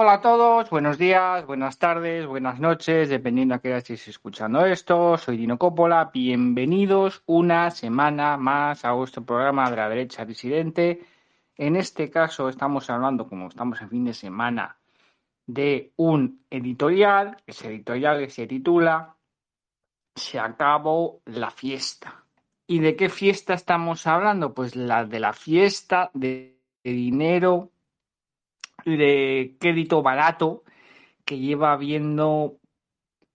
[0.00, 4.64] Hola a todos, buenos días, buenas tardes, buenas noches, dependiendo a qué hora estéis escuchando
[4.64, 5.18] esto.
[5.18, 11.04] Soy Dino Coppola, bienvenidos una semana más a vuestro programa de la derecha disidente.
[11.56, 14.76] En este caso estamos hablando, como estamos en fin de semana,
[15.44, 19.16] de un editorial, ese editorial que se titula
[20.14, 22.22] Se acabó la fiesta.
[22.68, 24.54] ¿Y de qué fiesta estamos hablando?
[24.54, 27.72] Pues la de la fiesta de dinero
[28.96, 30.64] de crédito barato
[31.24, 32.58] que lleva habiendo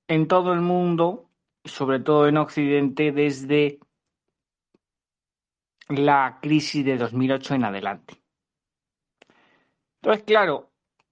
[0.07, 1.29] en todo el mundo,
[1.63, 3.79] sobre todo en Occidente, desde
[5.87, 8.21] la crisis de 2008 en adelante.
[10.01, 10.71] Entonces, claro,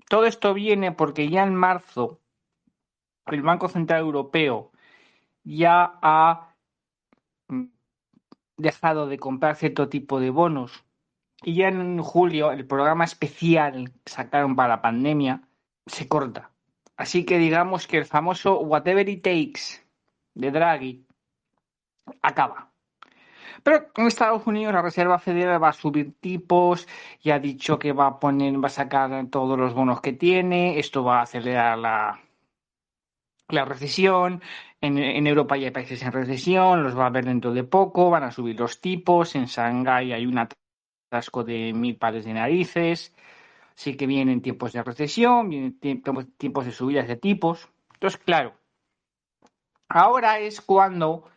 [0.09, 2.19] todo esto viene porque ya en marzo
[3.27, 4.71] el Banco Central Europeo
[5.43, 6.55] ya ha
[8.57, 10.85] dejado de comprar cierto tipo de bonos
[11.43, 15.41] y ya en julio el programa especial que sacaron para la pandemia
[15.85, 16.51] se corta.
[16.97, 19.83] Así que digamos que el famoso Whatever It Takes
[20.35, 21.05] de Draghi
[22.21, 22.69] acaba.
[23.63, 26.87] Pero en Estados Unidos la Reserva Federal va a subir tipos
[27.21, 30.79] y ha dicho que va a poner, va a sacar todos los bonos que tiene,
[30.79, 32.19] esto va a acelerar la,
[33.49, 34.41] la recesión.
[34.79, 38.09] En, en Europa ya hay países en recesión, los va a ver dentro de poco,
[38.09, 39.35] van a subir los tipos.
[39.35, 40.47] En Shanghái hay una
[41.11, 43.13] atasco de mil pares de narices,
[43.75, 47.67] sí que vienen tiempos de recesión, vienen tiempos de subidas de tipos.
[47.95, 48.53] Entonces, claro,
[49.89, 51.29] ahora es cuando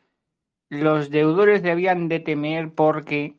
[0.69, 3.37] los deudores debían de temer porque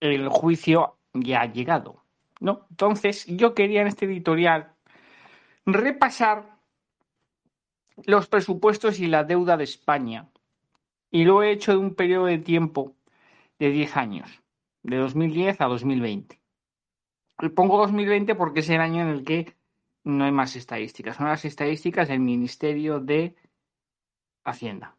[0.00, 2.04] el juicio ya ha llegado.
[2.40, 2.66] ¿no?
[2.68, 4.74] Entonces, yo quería en este editorial
[5.64, 6.58] repasar
[8.04, 10.28] los presupuestos y la deuda de España.
[11.10, 12.94] Y lo he hecho de un periodo de tiempo
[13.58, 14.39] de 10 años
[14.82, 16.40] de 2010 a 2020.
[17.54, 19.54] Pongo 2020 porque es el año en el que
[20.04, 21.16] no hay más estadísticas.
[21.16, 23.34] Son las estadísticas del Ministerio de
[24.44, 24.96] Hacienda.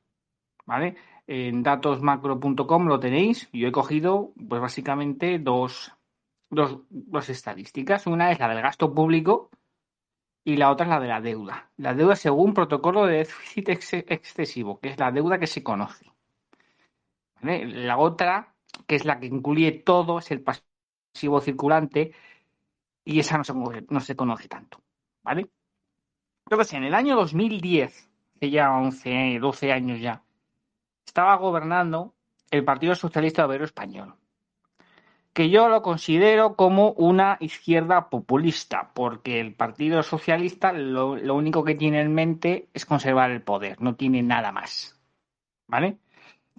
[0.66, 0.96] ¿Vale?
[1.28, 3.50] En datosmacro.com lo tenéis.
[3.52, 5.92] Yo he cogido, pues básicamente, dos,
[6.50, 8.08] dos, dos estadísticas.
[8.08, 9.50] Una es la del gasto público
[10.44, 11.70] y la otra es la de la deuda.
[11.78, 16.12] La deuda según protocolo de déficit excesivo, que es la deuda que se conoce.
[17.42, 18.51] La otra
[18.86, 22.14] que es la que incluye todo, es el pasivo circulante,
[23.04, 23.54] y esa no se,
[23.90, 24.82] no se conoce tanto,
[25.24, 25.50] ¿vale?
[26.46, 30.24] Entonces, en el año 2010, hace ya 11, 12 años ya,
[31.06, 32.14] estaba gobernando
[32.52, 34.16] el Partido Socialista Obrero Español,
[35.34, 41.64] que yo lo considero como una izquierda populista, porque el Partido Socialista lo, lo único
[41.64, 45.00] que tiene en mente es conservar el poder, no tiene nada más,
[45.68, 45.98] ¿vale?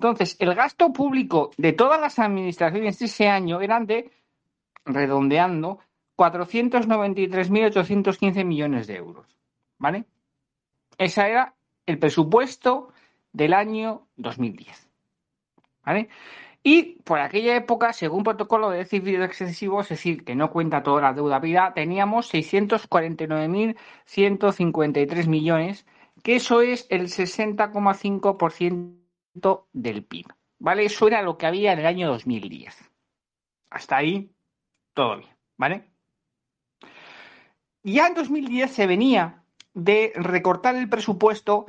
[0.03, 4.11] Entonces, el gasto público de todas las administraciones ese año eran de,
[4.85, 5.79] redondeando,
[6.17, 9.39] 493.815 millones de euros.
[9.79, 10.07] ¿Vale?
[10.99, 11.55] Ese era
[11.87, 12.89] el presupuesto
[13.33, 14.89] del año 2010.
[15.85, 16.09] ¿Vale?
[16.65, 21.01] Y por aquella época, según protocolo de déficit excesivo, es decir, que no cuenta toda
[21.01, 25.87] la deuda vida, teníamos 649.153 millones,
[26.25, 29.02] que eso es el 60,5%
[29.35, 30.27] del PIB.
[30.59, 30.85] ¿Vale?
[30.85, 32.91] Eso era lo que había en el año 2010.
[33.71, 34.31] Hasta ahí,
[34.95, 35.91] todo bien, ¿vale?
[37.83, 39.43] Ya en 2010 se venía
[39.75, 41.67] de recortar el presupuesto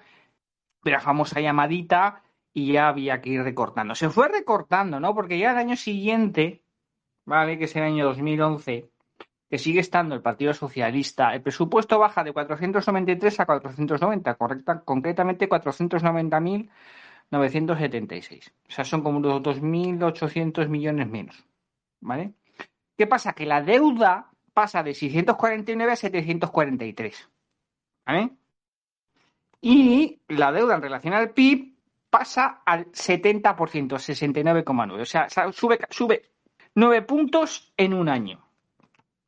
[0.84, 2.22] de la famosa llamadita
[2.54, 3.96] y ya había que ir recortando.
[3.96, 5.16] Se fue recortando, ¿no?
[5.16, 6.62] Porque ya el año siguiente,
[7.26, 7.58] ¿vale?
[7.58, 8.92] Que es el año 2011,
[9.50, 15.50] que sigue estando el Partido Socialista, el presupuesto baja de 493 a 490, correcta, concretamente
[15.50, 16.70] 490.000
[17.34, 18.54] 976.
[18.68, 21.44] O sea, son como unos 2.800 millones menos.
[22.00, 22.34] ¿Vale?
[22.98, 23.34] ¿Qué pasa?
[23.34, 27.30] Que la deuda pasa de 649 a 743.
[28.06, 28.30] ¿Vale?
[29.62, 31.74] Y la deuda en relación al PIB
[32.10, 35.02] pasa al 70%, 69,9.
[35.02, 36.30] O sea, sube, sube
[36.76, 38.46] 9 puntos en un año.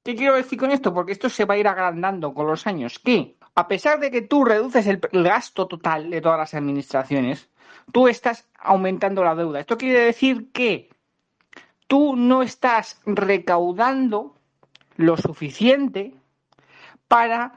[0.04, 0.94] ¿Qué quiero decir con esto?
[0.94, 3.00] Porque esto se va a ir agrandando con los años.
[3.00, 7.50] Que a pesar de que tú reduces el gasto total de todas las administraciones,
[7.92, 9.60] tú estás aumentando la deuda.
[9.60, 10.90] Esto quiere decir que
[11.88, 14.36] tú no estás recaudando
[14.98, 16.14] lo suficiente
[17.08, 17.54] para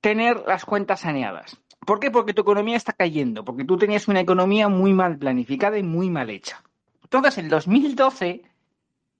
[0.00, 1.58] tener las cuentas saneadas.
[1.84, 2.10] ¿Por qué?
[2.10, 6.10] Porque tu economía está cayendo, porque tú tenías una economía muy mal planificada y muy
[6.10, 6.62] mal hecha.
[7.02, 8.42] Entonces, en 2012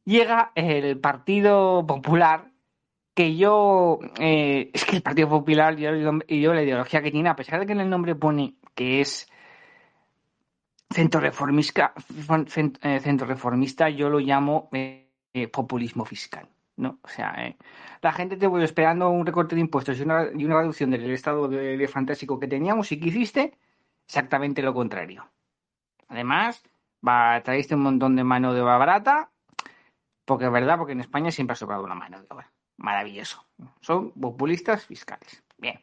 [0.05, 2.51] llega el Partido Popular,
[3.15, 7.37] que yo, eh, es que el Partido Popular y yo, la ideología que tiene, a
[7.37, 9.29] pesar de que en el nombre pone que es
[10.91, 11.93] centro reformista,
[12.83, 15.09] eh, centro reformista yo lo llamo eh,
[15.53, 16.49] populismo fiscal.
[16.77, 16.99] ¿no?
[17.03, 17.55] O sea,
[18.03, 21.89] la gente te voy esperando un recorte de impuestos y una, reducción del estado de,
[21.89, 23.59] fantástico que teníamos y que hiciste
[24.07, 25.29] exactamente lo contrario.
[26.09, 26.63] Además,
[27.07, 29.31] va, traíste un montón de mano de obra barata,
[30.25, 32.53] porque es verdad, porque en España siempre ha sobrado una mano de obra.
[32.77, 33.45] Maravilloso.
[33.81, 35.43] Son populistas fiscales.
[35.57, 35.81] Bien.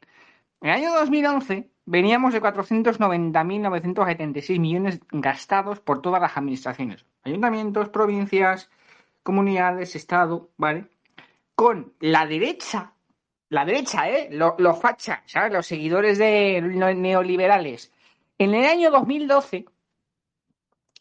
[0.61, 7.05] En el año 2011 veníamos de 490.976 millones gastados por todas las administraciones.
[7.23, 8.69] Ayuntamientos, provincias,
[9.23, 10.87] comunidades, Estado, ¿vale?
[11.55, 12.93] Con la derecha,
[13.49, 14.29] la derecha, ¿eh?
[14.31, 15.51] Los, fachas, ¿sabes?
[15.53, 17.91] Los seguidores de neoliberales.
[18.37, 19.65] En el año 2012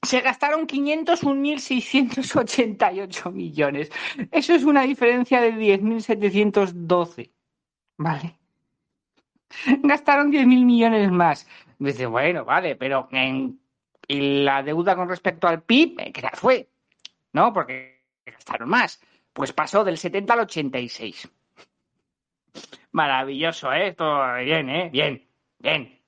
[0.02, 3.90] se gastaron 501.688 millones.
[4.30, 7.30] Eso es una diferencia de 10.712.
[7.96, 8.41] ¿Vale?
[9.82, 11.46] Gastaron 10.000 millones más.
[11.78, 13.58] Dice, bueno, vale, pero en,
[14.08, 16.68] la deuda con respecto al PIB, ¿qué tal fue?
[17.32, 17.52] ¿No?
[17.52, 19.00] Porque gastaron más.
[19.32, 21.30] Pues pasó del 70 al 86.
[22.92, 23.88] Maravilloso, ¿eh?
[23.88, 24.90] Esto bien, ¿eh?
[24.92, 25.26] Bien,
[25.58, 25.98] bien.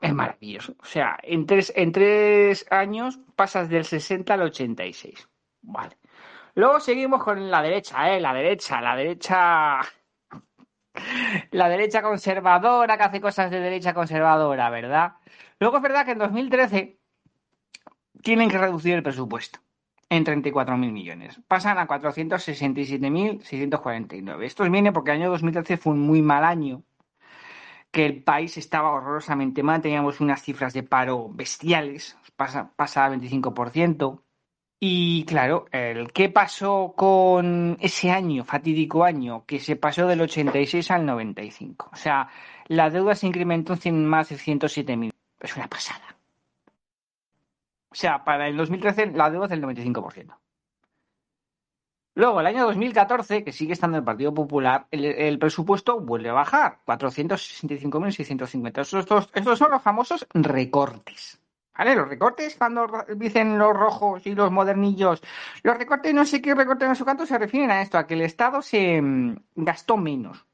[0.00, 0.74] Es maravilloso.
[0.80, 5.28] O sea, en tres, en tres años pasas del 60 al 86.
[5.62, 5.96] Vale.
[6.54, 8.20] Luego seguimos con la derecha, ¿eh?
[8.20, 9.80] La derecha, la derecha.
[11.50, 15.14] La derecha conservadora que hace cosas de derecha conservadora, ¿verdad?
[15.58, 16.98] Luego es verdad que en 2013
[18.22, 19.58] tienen que reducir el presupuesto
[20.08, 21.40] en 34.000 millones.
[21.48, 24.44] Pasan a 467.649.
[24.44, 26.82] Esto viene porque el año 2013 fue un muy mal año,
[27.90, 33.10] que el país estaba horrorosamente mal, teníamos unas cifras de paro bestiales, pasa, pasa a
[33.10, 34.20] 25%.
[34.84, 40.90] Y claro, el ¿qué pasó con ese año, fatídico año, que se pasó del 86
[40.90, 41.90] al 95?
[41.92, 42.28] O sea,
[42.66, 45.12] la deuda se incrementó en más de 107.000.
[45.38, 46.16] Es una pasada.
[47.90, 50.36] O sea, para el 2013 la deuda es del 95%.
[52.16, 56.80] Luego, el año 2014, que sigue estando el Partido Popular, el, presupuesto vuelve a bajar,
[56.86, 58.80] 465.650.
[58.80, 61.40] Estos, estos son los famosos recortes.
[61.76, 61.94] ¿Vale?
[61.94, 62.86] Los recortes, cuando
[63.16, 65.22] dicen los rojos y los modernillos,
[65.62, 68.14] los recortes, no sé qué recortes en su canto, se refieren a esto, a que
[68.14, 70.46] el Estado se mm, gastó menos.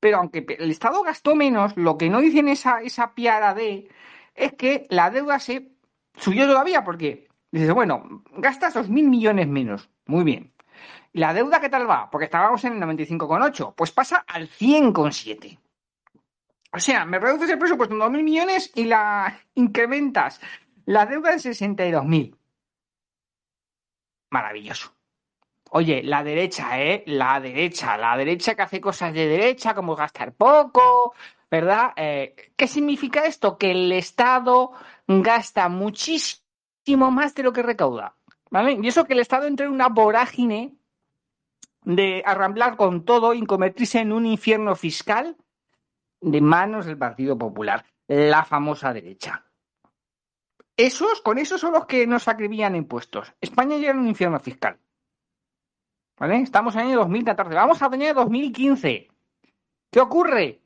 [0.00, 3.88] Pero aunque el Estado gastó menos, lo que no dicen esa, esa piara de
[4.34, 5.72] es que la deuda se
[6.16, 9.90] subió todavía porque dices, bueno, gastas dos mil millones menos.
[10.06, 10.52] Muy bien.
[11.12, 12.10] ¿La deuda qué tal va?
[12.10, 13.74] Porque estábamos en el 95,8.
[13.74, 15.58] Pues pasa al 100,7.
[16.72, 20.40] O sea, me reduces el presupuesto en 2.000 millones y la incrementas
[20.86, 22.36] la deuda en 62.000.
[24.30, 24.92] Maravilloso.
[25.70, 27.02] Oye, la derecha, ¿eh?
[27.06, 31.14] La derecha, la derecha que hace cosas de derecha, como gastar poco,
[31.50, 31.92] ¿verdad?
[31.96, 33.58] Eh, ¿Qué significa esto?
[33.58, 34.72] Que el Estado
[35.08, 38.14] gasta muchísimo más de lo que recauda.
[38.48, 38.78] ¿Vale?
[38.80, 40.76] Y eso que el Estado entre en una vorágine
[41.82, 45.36] de arramblar con todo y convertirse en un infierno fiscal
[46.20, 49.44] de manos del Partido Popular, la famosa derecha.
[50.76, 53.32] Esos, con esos son los que nos acribían impuestos.
[53.40, 54.78] España ya era un infierno fiscal.
[56.18, 56.40] ¿Vale?
[56.40, 57.54] Estamos en el año 2014.
[57.54, 59.08] Vamos al año 2015.
[59.90, 60.60] ¿Qué ocurre?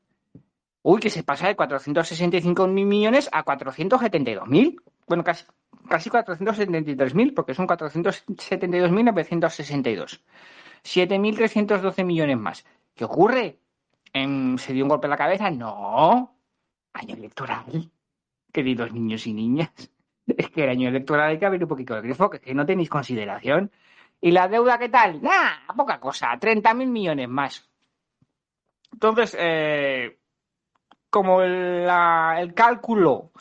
[0.82, 4.80] Uy, que se pasa de 465.000 millones a 472.000.
[5.06, 5.44] Bueno, casi,
[5.88, 10.22] casi 473.000, porque son 472.962.
[10.82, 12.64] 7.312 millones más.
[12.94, 13.58] ¿Qué ocurre?
[14.12, 15.50] ¿Se dio un golpe en la cabeza?
[15.50, 16.36] No.
[16.92, 17.90] Año electoral.
[18.52, 19.70] Queridos niños y niñas.
[20.26, 22.54] Es que el año electoral hay que abrir un poquito el grifo, que, es que
[22.54, 23.70] no tenéis consideración.
[24.20, 25.22] ¿Y la deuda qué tal?
[25.22, 26.38] Nah, poca cosa.
[26.38, 27.68] 30.000 millones más.
[28.92, 30.18] Entonces, eh,
[31.10, 33.32] como el, cálculo,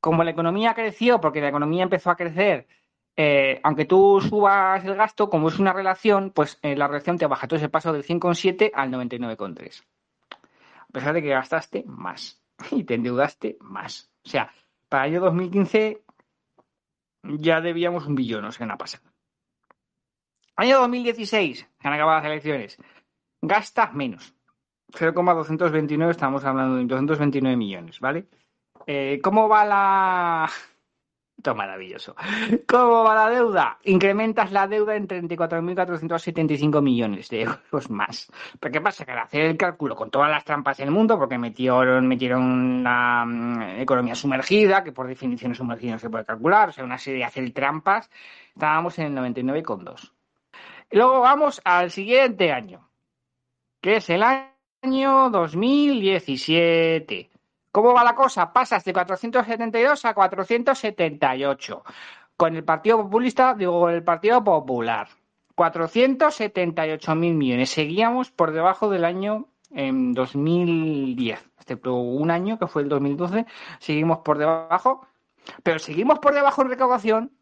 [0.00, 2.66] como la economía creció, porque la economía empezó a crecer,
[3.16, 7.26] eh, aunque tú subas el gasto, como es una relación, pues eh, la relación te
[7.26, 7.46] baja.
[7.46, 9.84] Entonces el paso del 100,7 al 99,3.
[10.30, 14.10] A pesar de que gastaste más y te endeudaste más.
[14.24, 14.52] O sea,
[14.88, 16.02] para el año 2015
[17.22, 19.10] ya debíamos un billón, o sea, una pasada.
[20.56, 22.78] Año 2016, se han acabado las elecciones.
[23.42, 24.34] Gastas menos.
[24.94, 28.26] 0,229 estamos hablando de 229 millones, ¿vale?
[28.86, 30.50] Eh, ¿Cómo va la
[31.46, 32.16] Esto es maravilloso.
[32.66, 33.78] ¿Cómo va la deuda?
[33.84, 38.26] Incrementas la deuda en 34.475 millones de euros más.
[38.58, 39.04] ¿Pero qué pasa?
[39.04, 43.24] Que al hacer el cálculo con todas las trampas del mundo, porque metieron, metieron una
[43.24, 47.20] mm, economía sumergida, que por definición sumergida no se puede calcular, o sea, una serie
[47.20, 48.10] de hacer trampas,
[48.48, 50.10] estábamos en el 99,2.
[50.90, 52.90] Luego vamos al siguiente año,
[53.80, 57.35] que es el año 2017.
[57.76, 58.54] ¿Cómo va la cosa?
[58.54, 61.84] Pasas de 472 a 478.
[62.34, 65.08] Con el Partido Populista, digo, el Partido Popular.
[65.54, 67.68] 478 mil millones.
[67.68, 71.50] Seguíamos por debajo del año en 2010.
[71.60, 73.44] Excepto un año, que fue el 2012,
[73.78, 75.06] seguimos por debajo.
[75.62, 77.32] Pero seguimos por debajo en recaudación.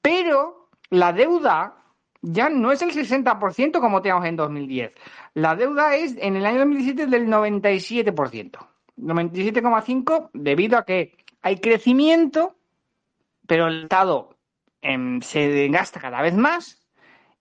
[0.00, 1.76] Pero la deuda
[2.22, 4.94] ya no es el 60% como teníamos en 2010.
[5.34, 8.68] La deuda es en el año 2017 del 97%.
[8.98, 12.56] 97,5 debido a que hay crecimiento,
[13.46, 14.36] pero el Estado
[14.80, 16.80] em, se gasta cada vez más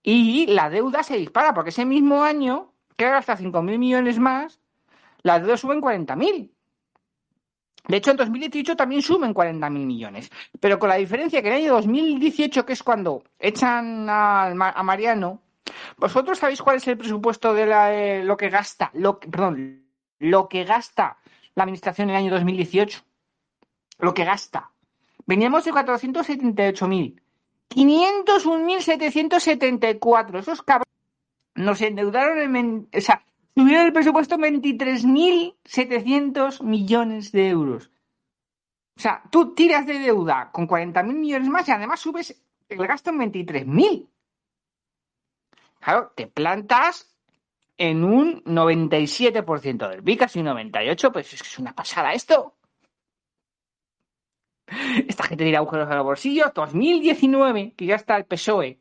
[0.01, 4.60] y la deuda se dispara, porque ese mismo año, que gasta 5.000 millones más,
[5.22, 6.51] la deuda sube en 40.000.
[7.88, 10.29] De hecho, en 2018 también suben 40.000 millones.
[10.60, 15.41] Pero con la diferencia que en el año 2018, que es cuando echan a, Mariano,
[15.98, 18.89] ¿vosotros sabéis cuál es el presupuesto de eh, lo que gasta?
[18.93, 19.86] Lo, perdón,
[20.19, 21.17] lo que gasta
[21.55, 23.01] la administración en el año 2018.
[24.00, 24.72] Lo que gasta.
[25.25, 27.19] Veníamos de 478.000.
[27.69, 30.39] 501.774.
[30.39, 30.93] Esos cabrones
[31.55, 32.88] nos endeudaron en...
[32.93, 37.89] O sea, tuvieron el presupuesto en 23.700 millones de euros.
[38.95, 43.10] O sea, tú tiras de deuda con 40.000 millones más y además subes el gasto
[43.10, 44.07] en 23.000.
[45.79, 47.12] Claro, te plantas
[47.77, 52.55] en un 97% del PIB, casi un 98%, pues es que es una pasada esto.
[55.07, 56.53] Esta gente tira agujeros a los bolsillos.
[56.53, 58.79] 2019, que ya está el PSOE,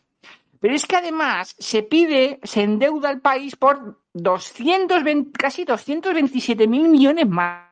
[0.61, 6.89] Pero es que además se pide, se endeuda el país por 220, casi 227 mil
[6.89, 7.67] millones más,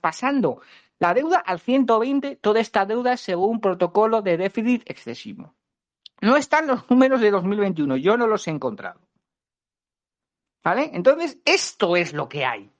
[0.00, 0.60] pasando
[0.98, 5.54] la deuda al 120, toda esta deuda según protocolo de déficit excesivo.
[6.20, 9.00] No están los números de 2021, yo no los he encontrado.
[10.62, 10.90] ¿Vale?
[10.92, 12.70] Entonces, esto es lo que hay.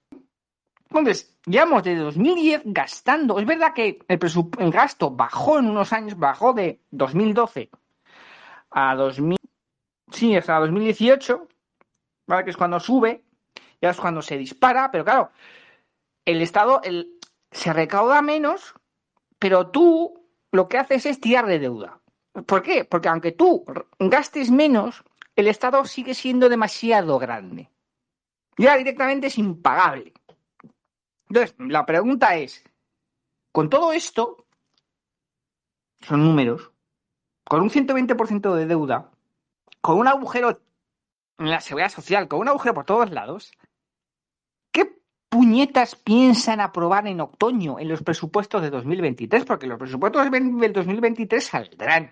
[0.88, 3.38] Entonces, llevamos de 2010 gastando.
[3.38, 4.18] Es verdad que el,
[4.58, 7.70] el gasto bajó en unos años, bajó de 2012
[8.70, 9.36] a 2000.
[10.10, 11.48] Sí, hasta 2018,
[12.26, 12.44] ¿vale?
[12.44, 13.24] Que es cuando sube,
[13.80, 15.30] ya es cuando se dispara, pero claro,
[16.24, 16.80] el Estado
[17.50, 18.74] se recauda menos,
[19.38, 22.00] pero tú lo que haces es tirar de deuda.
[22.46, 22.84] ¿Por qué?
[22.84, 23.64] Porque aunque tú
[23.98, 27.70] gastes menos, el Estado sigue siendo demasiado grande.
[28.58, 30.12] Ya directamente es impagable.
[31.28, 32.64] Entonces, la pregunta es,
[33.52, 34.46] con todo esto,
[36.00, 36.70] son números,
[37.44, 39.10] con un 120% de deuda,
[39.86, 40.60] con un agujero
[41.38, 43.52] en la seguridad social, con un agujero por todos lados,
[44.72, 49.44] ¿qué puñetas piensan aprobar en otoño en los presupuestos de 2023?
[49.44, 52.10] Porque los presupuestos del 2023 saldrán.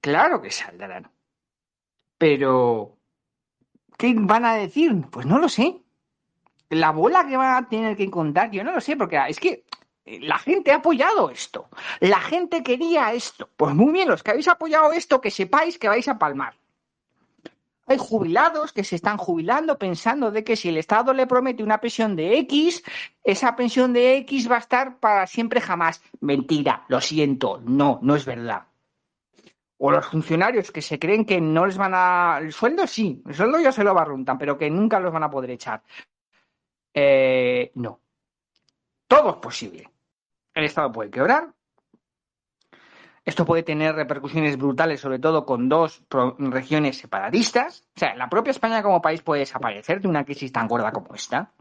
[0.00, 1.10] Claro que saldrán.
[2.16, 2.96] Pero,
[3.96, 5.04] ¿qué van a decir?
[5.10, 5.82] Pues no lo sé.
[6.68, 9.64] La bola que van a tener que encontrar, yo no lo sé, porque es que
[10.04, 11.68] la gente ha apoyado esto.
[11.98, 13.50] La gente quería esto.
[13.56, 16.54] Pues muy bien, los que habéis apoyado esto, que sepáis que vais a palmar.
[17.88, 21.80] Hay jubilados que se están jubilando pensando de que si el Estado le promete una
[21.80, 22.82] pensión de X,
[23.24, 26.02] esa pensión de X va a estar para siempre jamás.
[26.20, 28.66] Mentira, lo siento, no, no es verdad.
[29.78, 32.38] o los funcionarios que se creen que no les van a...
[32.40, 35.30] El sueldo sí, el sueldo ya se lo barruntan, pero que nunca los van a
[35.30, 35.82] poder echar.
[36.92, 38.00] Eh, no.
[39.06, 39.88] Todo es posible.
[40.52, 41.54] El Estado puede quebrar.
[43.24, 46.02] Esto puede tener repercusiones brutales, sobre todo con dos
[46.38, 47.84] regiones separatistas.
[47.96, 51.14] O sea, la propia España como país puede desaparecer de una crisis tan gorda como
[51.14, 51.52] esta.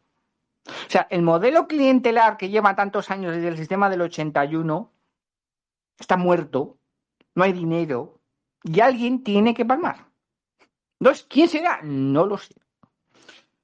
[0.68, 4.92] O sea, el modelo clientelar que lleva tantos años desde el sistema del 81
[6.00, 6.78] está muerto,
[7.36, 8.20] no hay dinero
[8.64, 10.08] y alguien tiene que palmar.
[11.00, 11.82] Entonces, ¿quién será?
[11.84, 12.56] No lo sé.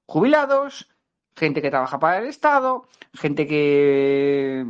[0.05, 0.89] Jubilados,
[1.35, 4.65] gente que trabaja para el Estado, gente que...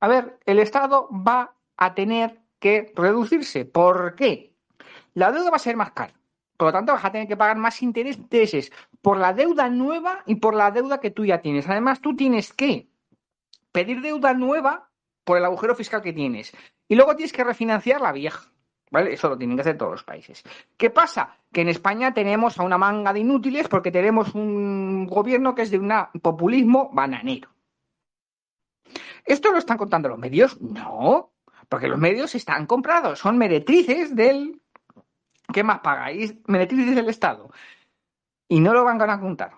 [0.00, 3.64] A ver, el Estado va a tener que reducirse.
[3.64, 4.52] ¿Por qué?
[5.14, 6.14] La deuda va a ser más cara.
[6.56, 8.72] Por lo tanto, vas a tener que pagar más intereses
[9.02, 11.68] por la deuda nueva y por la deuda que tú ya tienes.
[11.68, 12.88] Además, tú tienes que
[13.72, 14.88] pedir deuda nueva
[15.24, 16.54] por el agujero fiscal que tienes.
[16.88, 18.50] Y luego tienes que refinanciar la vieja.
[18.90, 19.12] ¿Vale?
[19.12, 20.44] Eso lo tienen que hacer todos los países.
[20.76, 21.36] ¿Qué pasa?
[21.52, 25.70] Que en España tenemos a una manga de inútiles porque tenemos un gobierno que es
[25.72, 27.48] de un populismo bananero.
[29.26, 30.60] ¿Esto lo están contando los medios?
[30.60, 31.32] No,
[31.68, 34.60] porque los medios están comprados, son meretrices del...
[35.52, 36.34] ¿Qué más pagáis?
[36.46, 37.50] Meretrices del Estado.
[38.48, 39.52] Y no lo van a contar.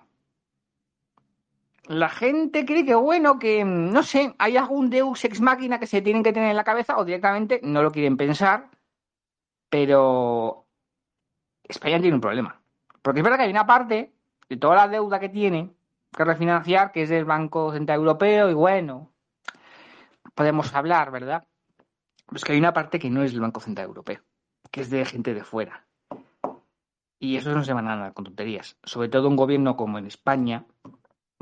[1.84, 6.02] La gente cree que, bueno, que, no sé, hay algún deus ex máquina que se
[6.02, 8.68] tienen que tener en la cabeza o directamente no lo quieren pensar
[9.68, 10.66] pero
[11.64, 12.60] España tiene un problema.
[13.02, 14.12] Porque es verdad que hay una parte
[14.48, 15.74] de toda la deuda que tiene
[16.16, 19.12] que refinanciar, que es del Banco Central Europeo, y bueno,
[20.38, 21.48] podemos hablar, ¿verdad?
[22.26, 24.20] Pues que hay una parte que no es del Banco Central Europeo,
[24.70, 25.84] que es de gente de fuera.
[27.18, 28.76] Y eso no se van a dar con tonterías.
[28.84, 30.64] Sobre todo un gobierno como en España,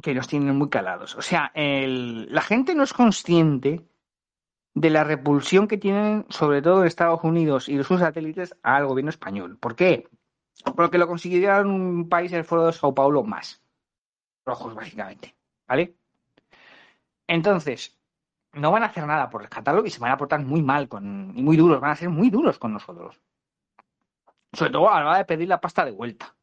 [0.02, 1.14] que los tienen muy calados.
[1.14, 3.86] O sea, la gente no es consciente
[4.72, 9.58] de la repulsión que tienen, sobre todo Estados Unidos y sus satélites, al gobierno español.
[9.58, 10.08] ¿Por qué?
[10.74, 13.62] Porque lo consideraron un país el foro de Sao Paulo más.
[14.46, 15.36] Rojos, básicamente.
[15.68, 15.94] ¿Vale?
[17.26, 17.94] Entonces,
[18.56, 21.32] no van a hacer nada por rescatarlo y se van a portar muy mal con,
[21.34, 23.20] y muy duros, van a ser muy duros con nosotros.
[24.52, 26.34] Sobre todo a la hora de pedir la pasta de vuelta.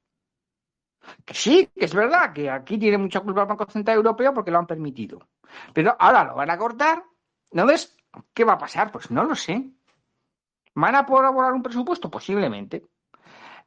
[1.25, 4.59] Que sí, es verdad que aquí tiene mucha culpa el Banco Central Europeo porque lo
[4.59, 5.27] han permitido.
[5.73, 7.03] Pero ahora lo van a cortar.
[7.51, 7.97] ¿No ves?
[8.33, 8.91] ¿Qué va a pasar?
[8.91, 9.69] Pues no lo sé.
[10.75, 12.09] ¿Van a poder elaborar un presupuesto?
[12.09, 12.85] Posiblemente.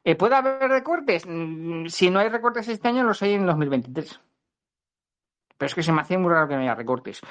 [0.03, 1.25] Eh, ¿Puede haber recortes?
[1.27, 4.19] Mm, si no hay recortes este año, los hay en 2023.
[5.57, 7.21] Pero es que se me hace muy raro que no haya recortes.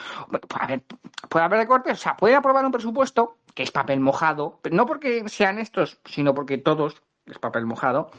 [0.58, 0.82] A ver,
[1.28, 4.86] puede haber recortes, o sea, puede aprobar un presupuesto, que es papel mojado, pero no
[4.86, 8.10] porque sean estos, sino porque todos es papel mojado.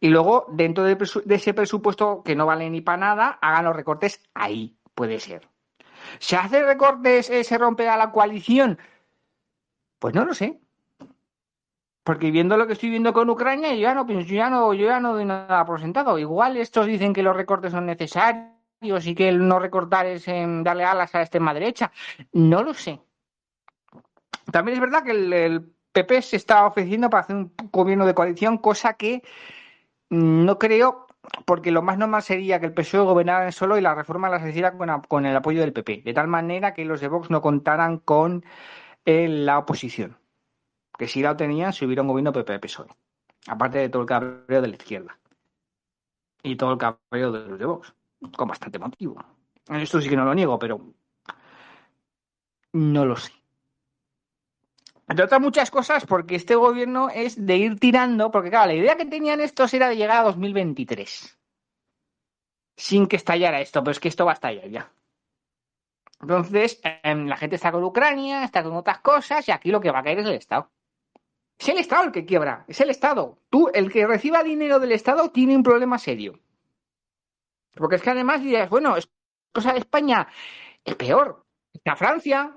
[0.00, 0.98] Y luego, dentro de
[1.30, 5.48] ese presupuesto que no vale ni para nada, hagan los recortes ahí, puede ser.
[6.18, 8.78] ¿Se hace recortes, eh, se rompe a la coalición?
[9.98, 10.60] Pues no lo sé.
[12.02, 14.74] Porque viendo lo que estoy viendo con Ucrania, yo ya no pienso, yo ya no,
[14.74, 16.18] yo ya no doy nada por sentado.
[16.18, 20.84] Igual estos dicen que los recortes son necesarios y que el no recortar es darle
[20.84, 21.92] alas a la extrema derecha.
[22.32, 23.00] No lo sé.
[24.50, 28.58] También es verdad que el PP se está ofreciendo para hacer un gobierno de coalición,
[28.58, 29.22] cosa que
[30.10, 31.06] no creo
[31.44, 34.76] porque lo más normal sería que el PSOE gobernara solo y la reforma las hiciera
[34.76, 38.44] con, el apoyo del PP, de tal manera que los de Vox no contaran con
[39.04, 40.18] eh, la oposición.
[40.98, 42.88] Que si la obtenían, si hubiera un gobierno PP-PSOE.
[43.46, 45.18] Aparte de todo el cabreo de la izquierda.
[46.42, 47.94] Y todo el cabreo de los de Vox.
[48.36, 49.16] Con bastante motivo.
[49.68, 50.80] Esto sí que no lo niego, pero
[52.72, 53.32] no lo sé.
[55.08, 58.96] Entre otras muchas cosas, porque este gobierno es de ir tirando, porque claro, la idea
[58.96, 61.38] que tenían estos era de llegar a 2023.
[62.76, 64.90] Sin que estallara esto, pero es que esto va a estallar ya.
[66.20, 69.90] Entonces, em, la gente está con Ucrania, está con otras cosas, y aquí lo que
[69.90, 70.70] va a caer es el Estado.
[71.58, 73.38] Es el Estado el que quiebra, es el Estado.
[73.50, 76.38] Tú, el que reciba dinero del Estado, tiene un problema serio.
[77.74, 79.08] Porque es que además dirías, bueno, es
[79.52, 80.28] cosa de España,
[80.84, 81.44] es peor.
[81.72, 82.56] Está Francia,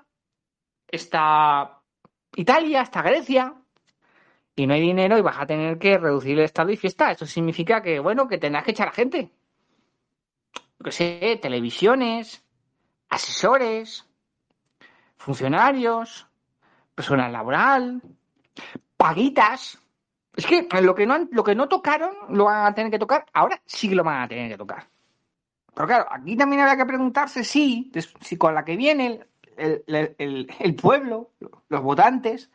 [0.88, 1.82] está
[2.36, 3.56] Italia, hasta Grecia,
[4.56, 7.12] y no hay dinero y vas a tener que reducir el estado y fiesta.
[7.12, 9.32] Eso significa que, bueno, que tendrás que echar a gente.
[10.82, 12.43] Que sé, televisiones,
[13.10, 14.06] asesores,
[15.17, 16.28] funcionarios,
[16.93, 18.01] personal laboral,
[18.95, 19.78] paguitas.
[20.36, 23.25] Es que lo que no, lo que no tocaron lo van a tener que tocar,
[23.34, 24.88] ahora sí que lo van a tener que tocar.
[25.76, 29.26] Pero claro, aquí también habrá que preguntarse si, si con la que viene
[29.58, 31.32] el, pueblo,
[31.68, 32.50] los votantes,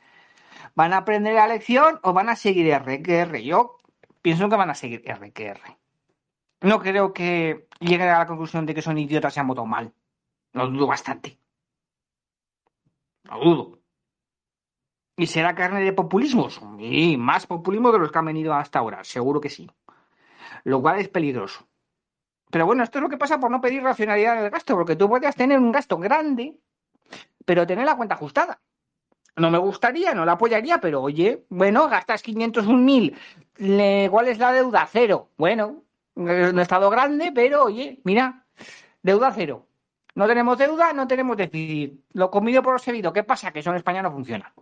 [0.75, 3.37] van a aprender la lección o van a seguir RQR.
[3.43, 3.77] Yo
[4.23, 5.61] pienso que van a seguir RQR.
[6.63, 9.93] No creo que lleguen a la conclusión de que son idiotas y han votado mal.
[10.53, 11.39] Lo dudo bastante.
[13.25, 13.79] Lo dudo.
[15.17, 16.59] ¿Y será carne de populismos?
[16.79, 19.71] Y más populismo de los que han venido hasta ahora, seguro que sí.
[20.65, 21.70] Lo cual es peligroso.
[22.51, 24.97] Pero bueno, esto es lo que pasa por no pedir racionalidad en el gasto, porque
[24.97, 26.59] tú puedes tener un gasto grande,
[27.45, 28.61] pero tener la cuenta ajustada.
[29.37, 34.89] No me gustaría, no la apoyaría, pero oye, bueno, gastas 501.000, ¿cuál es la deuda?
[34.91, 35.31] Cero.
[35.37, 35.85] Bueno,
[36.15, 38.45] no he estado grande, pero oye, mira,
[39.03, 39.67] deuda cero.
[40.15, 42.01] No tenemos deuda, no tenemos déficit.
[42.13, 43.13] Lo comido por lo servido.
[43.13, 43.53] ¿Qué pasa?
[43.53, 44.53] Que eso en España no funciona.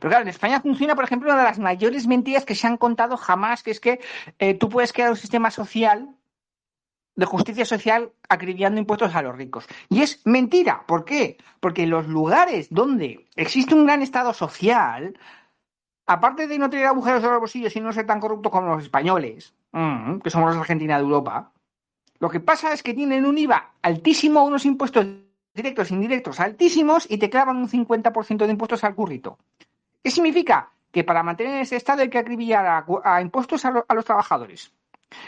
[0.00, 2.76] Pero claro, en España funciona, por ejemplo, una de las mayores mentiras que se han
[2.76, 4.00] contado jamás, que es que
[4.38, 6.08] eh, tú puedes crear un sistema social
[7.16, 9.66] de justicia social acribillando impuestos a los ricos.
[9.88, 10.84] Y es mentira.
[10.86, 11.38] ¿Por qué?
[11.60, 15.18] Porque en los lugares donde existe un gran estado social,
[16.06, 18.82] aparte de no tener agujeros de los bolsillos y no ser tan corruptos como los
[18.82, 21.52] españoles, mm, que somos los Argentina de Europa,
[22.18, 25.06] lo que pasa es que tienen un IVA altísimo, unos impuestos
[25.54, 29.38] directos e indirectos altísimos y te clavan un 50% de impuestos al currito.
[30.06, 30.70] ¿Qué significa?
[30.92, 34.72] Que para mantener ese estado hay que acribillar a, impuestos a, los trabajadores.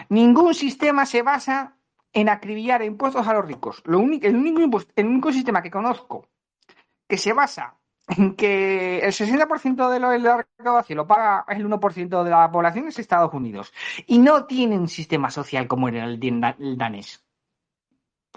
[0.08, 1.74] Ningún sistema se basa
[2.12, 3.82] en acribillar impuestos a los ricos.
[3.86, 6.28] el, único, el único sistema que conozco
[7.08, 7.74] que se basa
[8.06, 12.52] en que el 60% de, lo, de la recaudación lo paga el 1% de la
[12.52, 13.72] población es Estados Unidos.
[14.06, 17.24] Y no tiene un sistema social como el, el danés,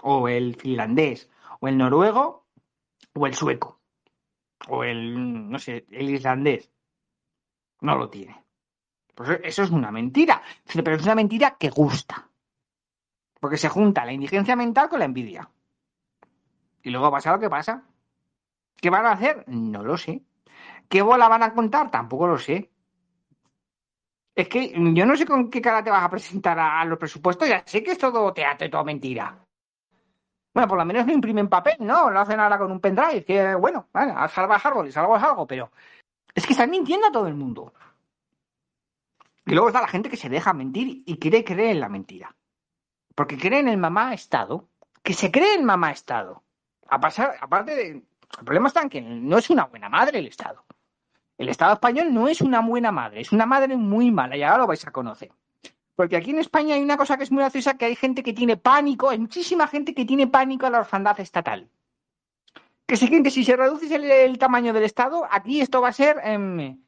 [0.02, 2.46] o el finlandés, o el noruego,
[3.14, 3.81] o el sueco,
[4.68, 6.70] o el, no sé, el islandés.
[7.80, 8.42] No lo tiene.
[9.14, 10.42] Pues eso es una mentira.
[10.72, 12.28] Pero es una mentira que gusta.
[13.40, 15.50] Porque se junta la indigencia mental con la envidia.
[16.82, 17.84] Y luego pasa lo que pasa.
[18.76, 19.44] ¿Qué van a hacer?
[19.48, 20.22] No lo sé.
[20.88, 21.90] ¿Qué bola van a contar?
[21.90, 22.70] Tampoco lo sé.
[24.34, 27.48] Es que yo no sé con qué cara te vas a presentar a, los presupuestos.
[27.48, 29.41] Ya sé que es todo teatro y todo mentira.
[30.54, 32.10] Bueno, por lo menos no imprimen papel, ¿no?
[32.10, 33.24] Lo hacen ahora con un pendrive.
[33.24, 35.70] Que bueno, bueno, salvas árboles, algo es algo, pero
[36.34, 37.72] es que están mintiendo a todo el mundo.
[39.46, 42.34] Y luego está la gente que se deja mentir y quiere creer en la mentira.
[43.14, 44.68] Porque cree en el mamá Estado,
[45.02, 46.42] que se cree en mamá Estado.
[46.88, 47.88] A pasar, aparte de.
[48.38, 50.64] El problema está en que no es una buena madre el Estado.
[51.36, 54.58] El Estado español no es una buena madre, es una madre muy mala, y ahora
[54.58, 55.32] lo vais a conocer.
[55.94, 58.32] Porque aquí en España hay una cosa que es muy graciosa, que hay gente que
[58.32, 61.68] tiene pánico, hay muchísima gente que tiene pánico a la orfandad estatal.
[62.86, 66.20] Que creen que si se reduce el, tamaño del Estado, aquí esto va a ser
[66.24, 66.78] em,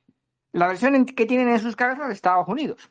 [0.53, 2.91] la versión que tienen en sus cabezas de Estados Unidos.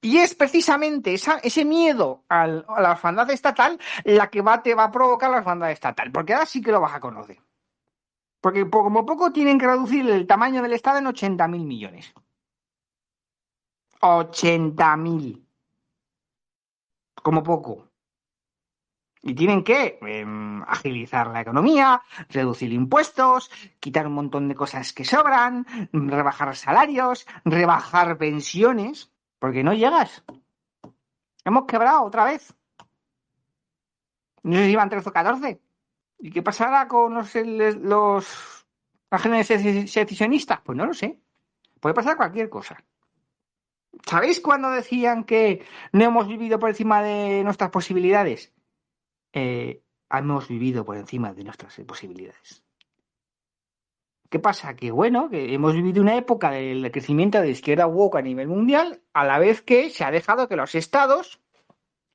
[0.00, 5.30] Y es precisamente ese miedo a la orfandad estatal la que te va a provocar
[5.30, 7.38] la orfandad estatal, porque ahora sí que lo vas a conocer.
[8.40, 12.14] Porque como poco tienen que reducir el tamaño del Estado en 80.000 millones.
[14.00, 15.44] 80.000.
[17.22, 17.88] Como poco.
[19.22, 25.04] Y tienen que em, agilizar la economía, reducir impuestos, quitar un montón de cosas que
[25.04, 29.12] sobran, rebajar salarios, rebajar pensiones.
[29.38, 30.24] Porque no llegas.
[31.44, 32.54] Hemos quebrado otra vez.
[34.42, 35.60] No sé si iban 13 o 14.
[36.18, 38.66] ¿Y qué pasará con los, los
[39.10, 39.48] agentes
[39.90, 40.60] secesionistas?
[40.60, 41.20] Pues no lo sé.
[41.80, 42.82] Puede pasar cualquier cosa.
[44.04, 48.52] ¿Sabéis cuando decían que no hemos vivido por encima de nuestras posibilidades?
[49.32, 52.62] Eh, hemos vivido por encima de nuestras posibilidades.
[54.28, 54.74] ¿Qué pasa?
[54.74, 58.48] Que bueno, que hemos vivido una época del crecimiento de la izquierda woke a nivel
[58.48, 61.40] mundial, a la vez que se ha dejado que los estados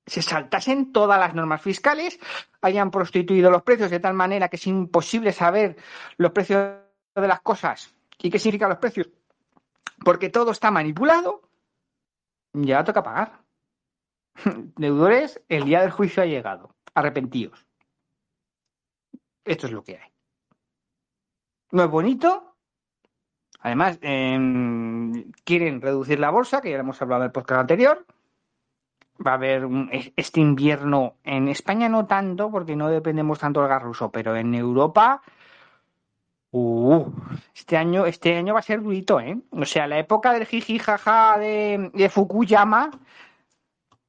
[0.06, 2.20] se saltasen todas las normas fiscales,
[2.62, 5.78] hayan prostituido los precios de tal manera que es imposible saber
[6.18, 6.76] los precios
[7.16, 9.10] de las cosas y qué significan los precios,
[10.04, 11.50] porque todo está manipulado,
[12.54, 13.42] ya toca pagar.
[14.78, 16.76] Deudores, el día del juicio ha llegado.
[16.94, 17.66] Arrepentidos.
[19.46, 20.12] Esto es lo que hay
[21.72, 22.56] no es bonito.
[23.62, 28.06] Además, em, quieren reducir la bolsa, que ya hemos hablado en el podcast anterior.
[29.26, 29.68] Va a haber
[30.16, 34.56] este invierno en España no tanto, porque no dependemos tanto del gas ruso, pero en
[34.56, 35.22] Europa,
[36.52, 37.06] uh,
[37.56, 39.38] este año, este año va a ser durito, ¿eh?
[39.52, 42.92] O sea, la época del jiji jaja de, Fukuyama,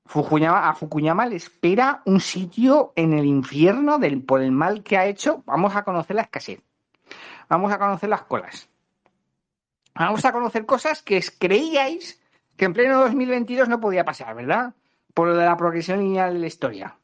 [0.07, 4.97] Fukuyama, a Fukuyama le espera un sitio en el infierno del, por el mal que
[4.97, 5.43] ha hecho.
[5.47, 6.61] Vamos a conocer la escasez
[7.53, 8.69] vamos a conocer las colas.
[9.95, 12.19] Vamos a conocer cosas que creíais
[12.57, 14.75] que en pleno 2022 no podía pasar, ¿verdad?
[15.13, 16.97] Por lo de la progresión lineal de la historia.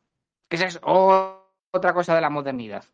[0.49, 2.85] Esa es otra cosa de la modernidad.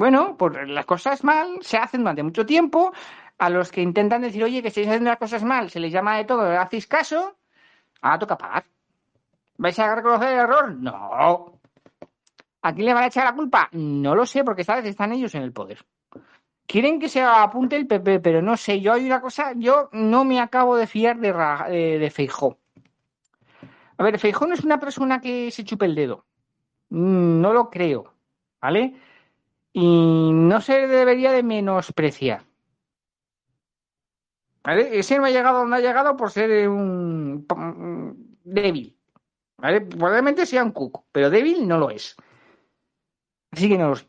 [0.00, 2.90] Bueno, pues las cosas mal se hacen durante mucho tiempo.
[3.36, 6.16] A los que intentan decir, oye, que estáis haciendo las cosas mal, se les llama
[6.16, 7.36] de todo, hacéis caso,
[8.00, 8.64] ahora toca pagar.
[9.58, 10.74] ¿Vais a reconocer el error?
[10.74, 11.60] No.
[12.62, 13.68] ¿A quién le van a echar la culpa?
[13.72, 15.84] No lo sé, porque esta vez están ellos en el poder.
[16.66, 20.24] Quieren que se apunte el PP, pero no sé, yo hay una cosa, yo no
[20.24, 22.56] me acabo de fiar de, de, Feijó.
[23.98, 26.24] A ver, Feijó no es una persona que se chupe el dedo.
[26.88, 28.14] Mm, no lo creo,
[28.62, 28.94] ¿vale?
[29.72, 32.44] Y no se debería de menospreciar.
[34.62, 34.98] ¿Vale?
[34.98, 37.46] Ese no ha llegado donde ha llegado por ser un
[38.44, 38.96] débil.
[39.56, 39.82] ¿Vale?
[39.82, 42.16] Probablemente sea un cuco, pero débil no lo es.
[43.50, 44.06] Así que no lo sé.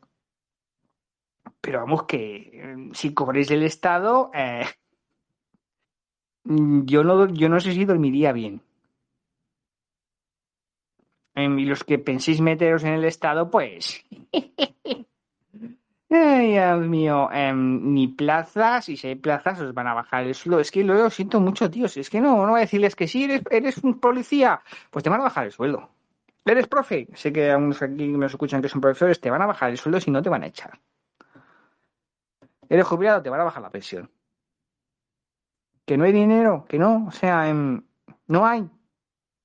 [1.59, 4.65] Pero vamos que eh, si cobréis del Estado, eh,
[6.43, 8.61] yo, no, yo no sé si dormiría bien.
[11.35, 14.03] Em, y los que penséis meteros en el Estado, pues...
[16.13, 20.35] Ay, Dios mío, em, ni plazas, y si hay plazas os van a bajar el
[20.35, 20.59] sueldo.
[20.59, 21.95] Es que lo, siento mucho, tíos.
[21.95, 25.09] Es que no, no voy a decirles que si eres, eres un policía, pues te
[25.09, 25.89] van a bajar el sueldo.
[26.45, 27.07] ¿Eres profe?
[27.13, 30.01] Sé que algunos aquí me escuchan que son profesores, te van a bajar el sueldo
[30.01, 30.79] si no te van a echar.
[32.67, 33.21] ¿Eres jubilado?
[33.21, 34.09] Te van a bajar la pensión.
[35.85, 36.65] ¿Que no hay dinero?
[36.67, 37.83] Que no, o sea, em,
[38.27, 38.69] no hay.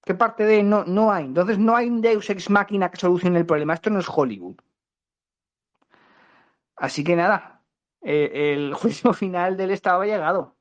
[0.04, 1.26] ¿Qué parte de no, no hay?
[1.26, 3.74] Entonces no hay un Deus ex máquina que solucione el problema.
[3.74, 4.56] Esto no es Hollywood.
[6.76, 7.62] Así que nada,
[8.02, 10.56] eh, el juicio final del Estado ha llegado.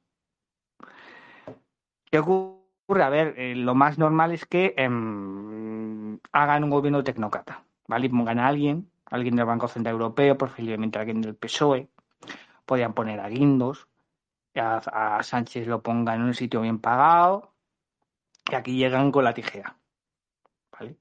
[2.05, 3.03] ¿Qué ocurre?
[3.03, 8.09] A ver, eh, lo más normal es que em, hagan un gobierno tecnócrata, ¿vale?
[8.09, 11.89] pongan a alguien, alguien del Banco Central Europeo, posiblemente alguien del PSOE,
[12.65, 13.87] podían poner a Guindos,
[14.55, 17.53] a, a Sánchez lo pongan en un sitio bien pagado,
[18.49, 19.77] y aquí llegan con la tijera,
[20.71, 20.97] ¿vale?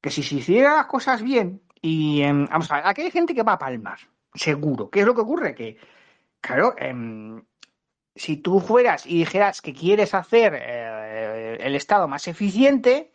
[0.00, 3.32] Que si se hicieran las cosas bien, y em, vamos a ver, aquí hay gente
[3.32, 4.00] que va a palmar,
[4.34, 4.90] seguro.
[4.90, 5.54] ¿Qué es lo que ocurre?
[5.54, 5.78] Que,
[6.40, 7.44] claro, em,
[8.16, 13.12] si tú fueras y dijeras que quieres hacer eh, el Estado más eficiente,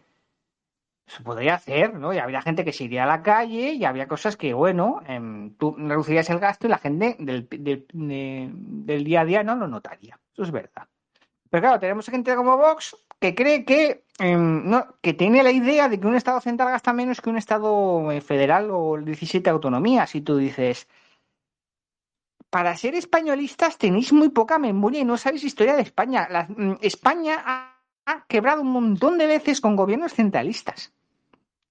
[1.05, 2.13] se podría hacer, ¿no?
[2.13, 5.53] Y habría gente que se iría a la calle y habría cosas que, bueno, em,
[5.57, 10.17] tú reducirías el gasto y la gente del, del día a día no lo notaría.
[10.31, 10.87] Eso es verdad.
[11.49, 15.99] Pero claro, tenemos gente como Vox que cree que, em, que tiene la idea de
[15.99, 20.15] que un Estado central gasta menos que un Estado eh, federal o 17 autonomías.
[20.15, 20.87] Y tú dices,
[22.49, 26.27] para ser españolistas tenéis muy poca memoria y no sabéis historia de España.
[26.49, 30.91] Mm, España ha, ha, quebrado un montón de veces con gobiernos centralistas.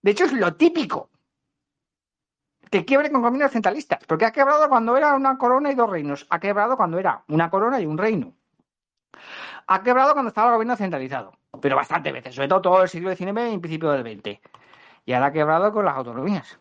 [0.02, 1.10] De hecho, es lo típico.
[2.70, 4.04] Que quiebre con gobiernos centralistas.
[4.06, 6.28] Porque ha quebrado cuando era una corona y dos reinos.
[6.30, 8.34] Ha quebrado cuando era una corona y un reino
[9.70, 13.14] ha quebrado cuando estaba el gobierno centralizado, pero bastante veces, sobre todo todo el siglo
[13.14, 14.40] XIX y el principio del XX.
[15.06, 16.58] Y ahora ha quebrado con las autonomías.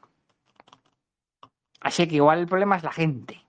[1.81, 3.41] Así que igual el problema es la gente.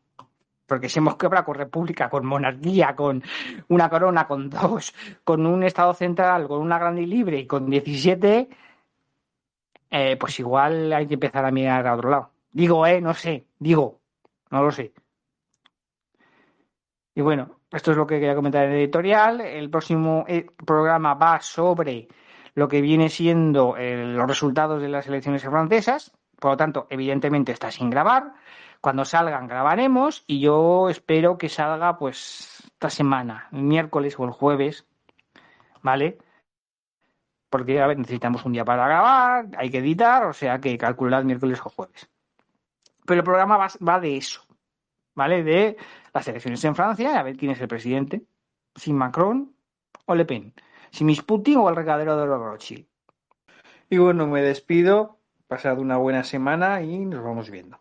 [0.67, 3.23] Porque si hemos quebrado con república, con monarquía, con
[3.69, 7.69] una corona, con dos, con un estado central, con una grande y libre y con
[7.69, 8.49] 17,
[9.91, 12.31] eh, pues igual hay que empezar a mirar a otro lado.
[12.53, 13.99] Digo, eh, no sé, digo,
[14.51, 14.93] no lo sé.
[17.15, 19.41] Y bueno, esto es lo que quería comentar en el editorial.
[19.41, 22.09] El próximo eh, programa va sobre
[22.55, 26.13] lo que viene siendo eh, los resultados de las elecciones francesas.
[26.39, 28.35] Por lo tanto, evidentemente está sin grabar.
[28.81, 34.31] Cuando salgan grabaremos y yo espero que salga pues esta semana, el miércoles o el
[34.31, 34.87] jueves,
[35.83, 36.19] ¿vale?
[37.51, 41.25] Porque a ver, necesitamos un día para grabar, hay que editar, o sea que calculad
[41.25, 42.09] miércoles o jueves.
[43.05, 44.43] Pero el programa va, va de eso,
[45.21, 45.45] ¿vale?
[45.45, 45.77] De
[46.15, 48.23] las elecciones en Francia y a ver quién es el presidente.
[48.75, 49.55] Si Macron
[50.07, 50.55] o Le Pen.
[50.91, 52.87] Si Miss Putin o el recadero de los Rothschild.
[53.91, 55.19] Y bueno, me despido.
[55.47, 57.79] Pasad una buena semana y nos vamos viendo.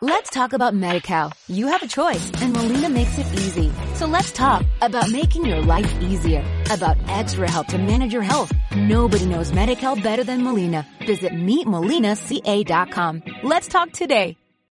[0.00, 1.32] Let's talk about MediCal.
[1.48, 3.70] You have a choice and Molina makes it easy.
[3.94, 6.42] So let's talk about making your life easier.
[6.70, 8.50] About extra help to manage your health.
[8.74, 10.86] Nobody knows MediCal better than Molina.
[11.06, 13.22] Visit meetmolinaca.com.
[13.42, 14.36] Let's talk today.